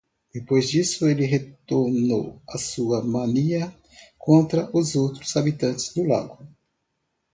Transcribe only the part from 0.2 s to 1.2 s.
Depois disso,